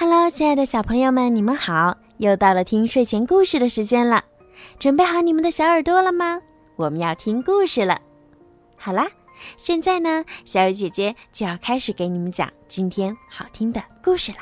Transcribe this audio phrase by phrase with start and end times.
[0.00, 1.98] Hello，亲爱的小朋友们，你们好！
[2.18, 4.22] 又到了听睡前故事的时间了，
[4.78, 6.40] 准备好你们的小耳朵了吗？
[6.76, 8.00] 我们要听故事了。
[8.76, 9.08] 好啦，
[9.56, 14.38] 现在呢，小雨姐姐就要开始给你们讲今天好听的故事了。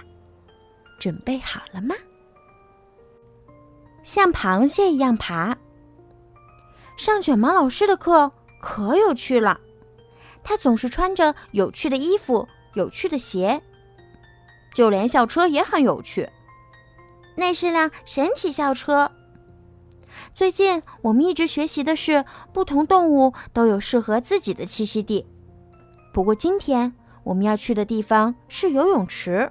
[0.99, 1.95] 准备好了吗？
[4.03, 5.57] 像螃蟹一样爬。
[6.99, 8.31] 上卷毛老师的课
[8.61, 9.59] 可有趣了，
[10.45, 13.59] 他总是穿着有趣的衣服、有趣的鞋。
[14.77, 16.29] 就连校车也很有趣，
[17.35, 19.11] 那是辆神奇校车。
[20.35, 22.23] 最近我们一直学习的是
[22.53, 25.27] 不同动物都有适合自己的栖息地。
[26.13, 26.93] 不过今天
[27.25, 29.51] 我们要去的地方是游泳池，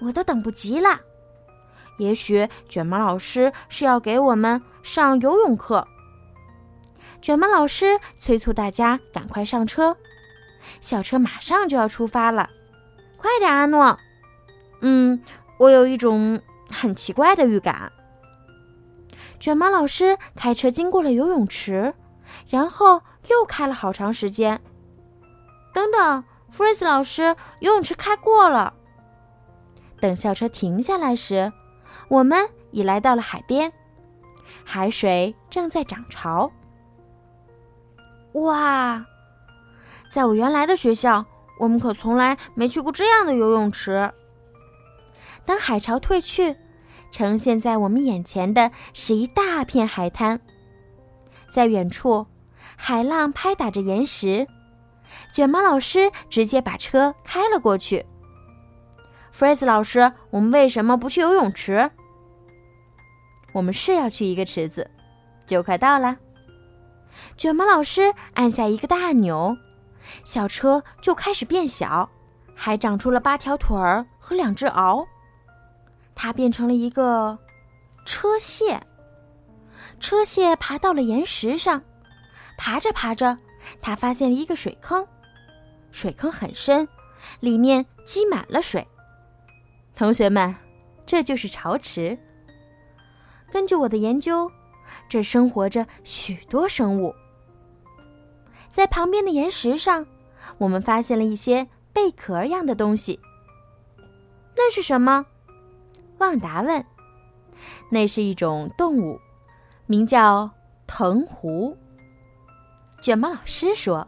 [0.00, 0.98] 我都等不及了。
[1.98, 5.86] 也许卷毛老师是要给我们上游泳课。
[7.22, 9.96] 卷毛老师催促大家赶快上车，
[10.80, 12.50] 校车马上就要出发了，
[13.16, 13.96] 快点，阿诺！
[14.80, 15.22] 嗯，
[15.58, 16.40] 我有一种
[16.70, 17.92] 很奇怪的预感。
[19.38, 21.94] 卷毛老师开车经过了游泳池，
[22.48, 24.60] 然后又开了好长时间。
[25.74, 28.72] 等等，弗瑞斯老师，游泳池开过了。
[30.00, 31.52] 等校车停下来时，
[32.08, 33.72] 我们已来到了海边，
[34.64, 36.50] 海水正在涨潮。
[38.32, 39.04] 哇，
[40.10, 41.24] 在我原来的学校，
[41.58, 44.10] 我们可从来没去过这样的游泳池。
[45.46, 46.56] 当海潮退去，
[47.10, 50.40] 呈现在我们眼前的是一大片海滩。
[51.50, 52.26] 在远处，
[52.76, 54.46] 海浪拍打着岩石。
[55.32, 58.04] 卷毛老师直接把车开了过去。
[59.30, 61.90] 弗瑞斯老师，我们为什么不去游泳池？
[63.52, 64.90] 我们是要去一个池子，
[65.46, 66.16] 就快到了。
[67.38, 69.56] 卷毛老师按下一个大按钮，
[70.24, 72.10] 小车就开始变小，
[72.54, 75.06] 还长出了八条腿儿和两只螯。
[76.16, 77.38] 它变成了一个
[78.04, 78.80] 车蟹。
[80.00, 81.80] 车蟹爬到了岩石上，
[82.58, 83.38] 爬着爬着，
[83.80, 85.06] 它发现了一个水坑。
[85.92, 86.86] 水坑很深，
[87.40, 88.86] 里面积满了水。
[89.94, 90.54] 同学们，
[91.06, 92.18] 这就是潮池。
[93.50, 94.50] 根据我的研究，
[95.08, 97.14] 这生活着许多生物。
[98.68, 100.06] 在旁边的岩石上，
[100.58, 103.18] 我们发现了一些贝壳样的东西。
[104.54, 105.24] 那是什么？
[106.18, 106.84] 旺达问
[107.90, 109.20] ：“那是一种动物，
[109.86, 110.50] 名叫
[110.86, 111.76] 藤壶。”
[113.00, 114.06] 卷毛老师说：“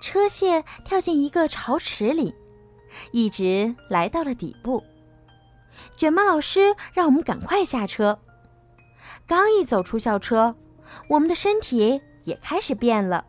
[0.00, 2.34] 车蟹跳进一个潮池里，
[3.12, 4.82] 一直来到了底部。”
[5.96, 8.18] 卷毛老师让我们赶快下车。
[9.26, 10.54] 刚一走出校车，
[11.08, 13.24] 我们的身体也开始变了。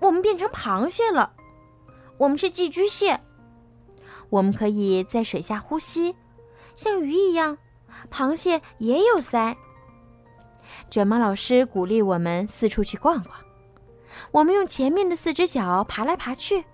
[0.00, 1.32] 我们变成螃蟹了。
[2.18, 3.20] 我们是寄居蟹。
[4.30, 6.14] 我们可以在水下呼吸。
[6.76, 7.56] 像鱼一样，
[8.10, 9.56] 螃蟹也有鳃。
[10.90, 13.34] 卷毛老师鼓励我们四处去逛逛。
[14.30, 16.64] 我们用前面的四只脚爬来爬去，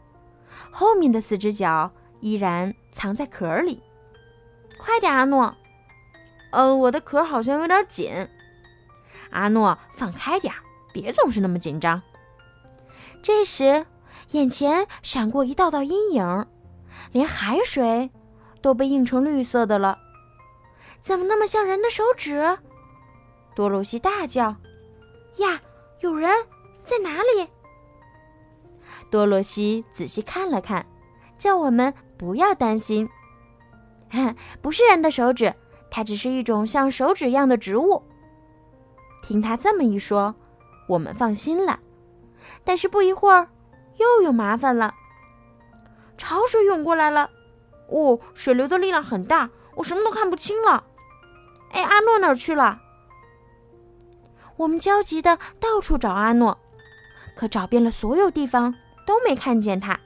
[0.73, 1.91] 后面的四只脚
[2.21, 3.81] 依然藏在壳里。
[4.77, 5.55] 快点，阿诺！
[6.51, 8.29] 呃，我的壳好像有点紧。
[9.31, 10.53] 阿诺，放开点，
[10.93, 12.03] 别总是那么紧张。
[13.23, 13.87] 这时，
[14.33, 16.47] 眼前闪过一道道阴影，
[17.13, 18.11] 连海水。
[18.63, 19.99] 都被印成绿色的了，
[21.01, 22.57] 怎么那么像人的手指？
[23.55, 24.55] 多罗西大叫
[25.37, 25.61] ：“呀，
[26.01, 26.31] 有人
[26.85, 27.49] 在哪里？”
[29.11, 30.87] 多罗西仔细看了看，
[31.37, 33.07] 叫我们不要担心，
[34.63, 35.53] 不是人的手指，
[35.91, 38.03] 它只是一种像手指一样的植物。
[39.23, 40.35] 听他这么一说，
[40.89, 41.79] 我们放心了。
[42.65, 43.49] 但是不一会儿，
[43.99, 44.95] 又有麻烦了，
[46.17, 47.29] 潮水涌过来了。
[47.93, 50.85] 哦，水流的力量很大，我什么都看不清了。
[51.71, 52.81] 哎，阿诺哪儿去了？
[54.57, 56.59] 我们焦急的到处找阿诺，
[57.35, 58.75] 可找遍了所有地方
[59.07, 59.99] 都没看见他，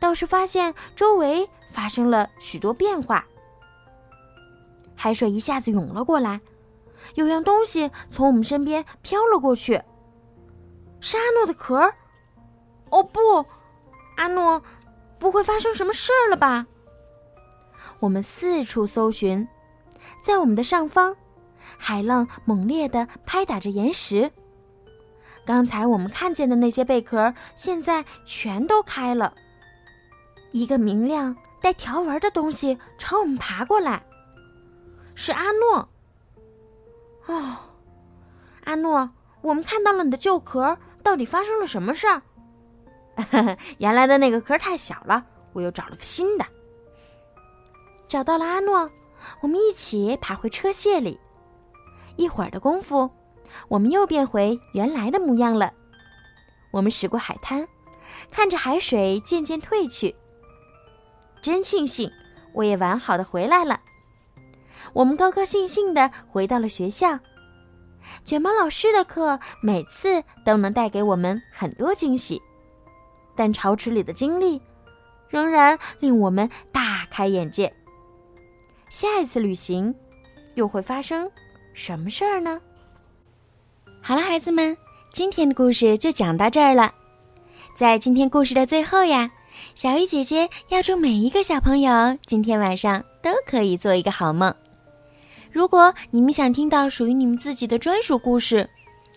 [0.00, 3.24] 倒是发现周围发生了许多变化。
[4.94, 6.40] 海水一下子涌了过来，
[7.14, 9.82] 有样东西从我们身边飘了过去，
[11.00, 11.92] 是阿诺的壳。
[12.90, 13.44] 哦不，
[14.16, 14.62] 阿诺，
[15.18, 16.64] 不会发生什么事儿了吧？
[17.98, 19.46] 我们四处搜寻，
[20.22, 21.16] 在我们的上方，
[21.78, 24.30] 海浪猛烈地拍打着岩石。
[25.44, 29.32] 刚才我们看见的那些贝壳，现在全都开了。
[30.52, 34.04] 一个明亮带条纹的东西朝我们爬过来，
[35.14, 35.88] 是阿诺。
[37.26, 37.56] 哦，
[38.64, 39.10] 阿诺，
[39.40, 42.22] 我们看到了你的旧壳，到底发生了什么事儿？
[43.78, 46.44] 原来的那个壳太小了，我又找了个新的。
[48.08, 48.90] 找到了阿诺，
[49.40, 51.18] 我们一起爬回车卸里。
[52.16, 53.10] 一会儿的功夫，
[53.68, 55.72] 我们又变回原来的模样了。
[56.70, 57.66] 我们驶过海滩，
[58.30, 60.14] 看着海水渐渐退去。
[61.42, 62.10] 真庆幸，
[62.54, 63.80] 我也完好的回来了。
[64.92, 67.18] 我们高高兴兴的回到了学校。
[68.24, 72.40] 卷毛老师的课每次都能带给我们很多惊喜，
[73.34, 74.62] 但潮池里的经历
[75.28, 77.72] 仍然令我们大开眼界。
[78.98, 79.94] 下一次旅行
[80.54, 81.30] 又会发生
[81.74, 82.58] 什么事儿呢？
[84.00, 84.74] 好了，孩子们，
[85.12, 86.90] 今天的故事就讲到这儿了。
[87.74, 89.30] 在今天故事的最后呀，
[89.74, 94.54] 小鱼姐姐要祝每一个小朋友今天晚上都可以做一个好梦。
[95.52, 98.66] 如果你们想听到属于你们自己的专属故事，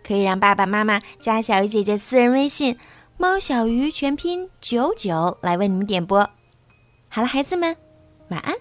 [0.06, 2.78] 可以让爸爸妈妈加小鱼姐姐私人微信
[3.16, 6.30] “猫小鱼”全拼九九来为你们点播。
[7.08, 7.74] 好了，孩子们，
[8.28, 8.54] 晚安。